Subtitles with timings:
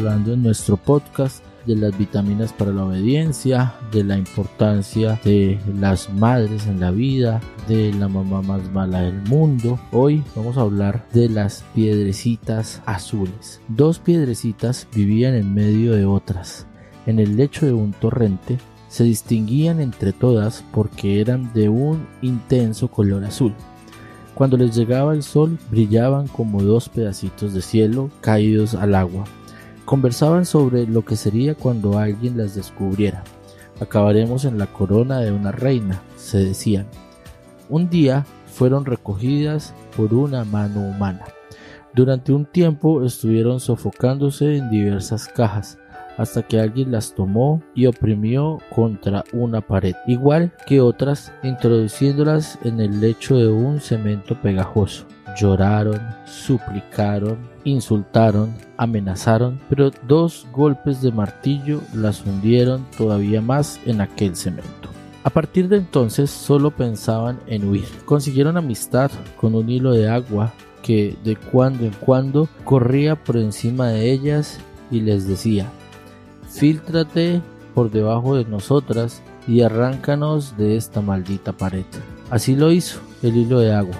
[0.00, 6.10] hablando en nuestro podcast de las vitaminas para la obediencia, de la importancia de las
[6.10, 9.78] madres en la vida, de la mamá más mala del mundo.
[9.92, 13.60] Hoy vamos a hablar de las piedrecitas azules.
[13.68, 16.66] Dos piedrecitas vivían en medio de otras.
[17.04, 18.56] En el lecho de un torrente
[18.88, 23.52] se distinguían entre todas porque eran de un intenso color azul.
[24.34, 29.24] Cuando les llegaba el sol brillaban como dos pedacitos de cielo caídos al agua.
[29.84, 33.24] Conversaban sobre lo que sería cuando alguien las descubriera.
[33.80, 36.86] Acabaremos en la corona de una reina, se decían.
[37.68, 41.24] Un día fueron recogidas por una mano humana.
[41.94, 45.78] Durante un tiempo estuvieron sofocándose en diversas cajas,
[46.18, 52.80] hasta que alguien las tomó y oprimió contra una pared, igual que otras, introduciéndolas en
[52.80, 55.06] el lecho de un cemento pegajoso.
[55.40, 64.36] Lloraron, suplicaron, insultaron, amenazaron, pero dos golpes de martillo las hundieron todavía más en aquel
[64.36, 64.90] cemento.
[65.24, 67.88] A partir de entonces solo pensaban en huir.
[68.04, 70.52] Consiguieron amistad con un hilo de agua
[70.82, 74.58] que de cuando en cuando corría por encima de ellas
[74.90, 75.70] y les decía,
[76.50, 77.40] Fíltrate
[77.74, 81.86] por debajo de nosotras y arráncanos de esta maldita pared.
[82.30, 83.96] Así lo hizo el hilo de agua,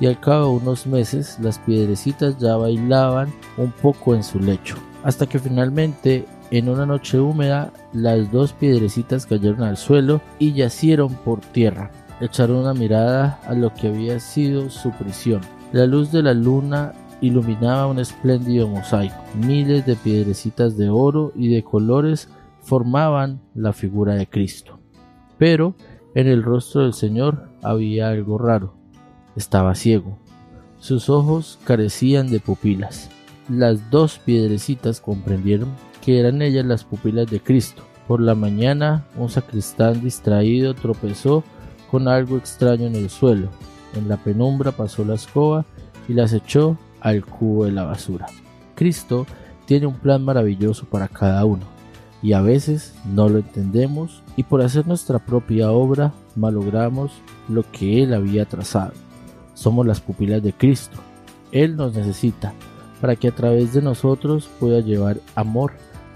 [0.00, 4.76] y al cabo de unos meses las piedrecitas ya bailaban un poco en su lecho,
[5.04, 11.14] hasta que finalmente en una noche húmeda las dos piedrecitas cayeron al suelo y yacieron
[11.14, 11.90] por tierra.
[12.20, 15.40] Echaron una mirada a lo que había sido su prisión.
[15.72, 19.14] La luz de la luna iluminaba un espléndido mosaico.
[19.34, 22.28] Miles de piedrecitas de oro y de colores
[22.62, 24.80] formaban la figura de Cristo.
[25.38, 25.74] Pero
[26.14, 28.79] en el rostro del Señor había algo raro.
[29.36, 30.18] Estaba ciego.
[30.78, 33.10] Sus ojos carecían de pupilas.
[33.48, 35.68] Las dos piedrecitas comprendieron
[36.00, 37.82] que eran ellas las pupilas de Cristo.
[38.08, 41.44] Por la mañana un sacristán distraído tropezó
[41.90, 43.48] con algo extraño en el suelo.
[43.94, 45.64] En la penumbra pasó la escoba
[46.08, 48.26] y las echó al cubo de la basura.
[48.74, 49.26] Cristo
[49.66, 51.64] tiene un plan maravilloso para cada uno
[52.22, 57.12] y a veces no lo entendemos y por hacer nuestra propia obra malogramos
[57.48, 58.92] lo que Él había trazado.
[59.60, 60.96] Somos las pupilas de Cristo.
[61.52, 62.54] Él nos necesita
[62.98, 65.72] para que a través de nosotros pueda llevar amor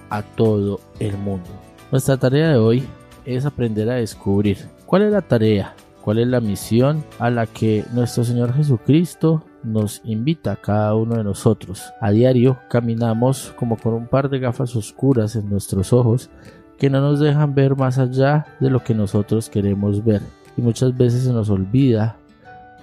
[0.09, 1.50] a todo el mundo.
[1.93, 2.84] Nuestra tarea de hoy
[3.27, 7.84] es aprender a descubrir cuál es la tarea, cuál es la misión a la que
[7.93, 11.93] nuestro Señor Jesucristo nos invita a cada uno de nosotros.
[12.00, 16.31] A diario caminamos como con un par de gafas oscuras en nuestros ojos
[16.78, 20.22] que no nos dejan ver más allá de lo que nosotros queremos ver.
[20.56, 22.16] Y muchas veces se nos olvida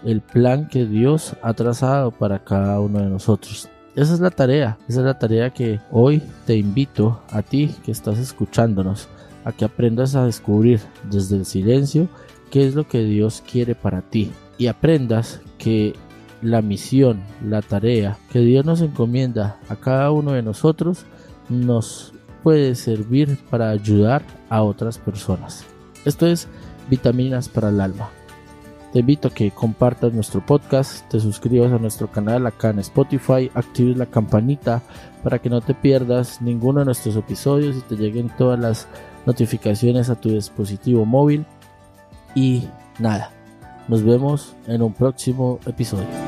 [0.03, 3.69] el plan que Dios ha trazado para cada uno de nosotros.
[3.95, 7.91] Esa es la tarea, esa es la tarea que hoy te invito a ti que
[7.91, 9.09] estás escuchándonos,
[9.43, 10.79] a que aprendas a descubrir
[11.09, 12.07] desde el silencio
[12.51, 15.93] qué es lo que Dios quiere para ti y aprendas que
[16.41, 21.05] la misión, la tarea que Dios nos encomienda a cada uno de nosotros
[21.49, 22.13] nos
[22.43, 25.65] puede servir para ayudar a otras personas.
[26.05, 26.47] Esto es
[26.89, 28.09] Vitaminas para el Alma.
[28.91, 33.49] Te invito a que compartas nuestro podcast, te suscribas a nuestro canal acá en Spotify,
[33.53, 34.81] actives la campanita
[35.23, 38.87] para que no te pierdas ninguno de nuestros episodios y te lleguen todas las
[39.25, 41.45] notificaciones a tu dispositivo móvil.
[42.35, 42.67] Y
[42.99, 43.31] nada,
[43.87, 46.20] nos vemos en un próximo episodio.